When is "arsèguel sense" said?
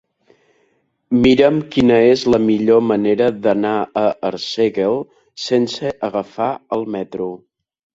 4.33-5.97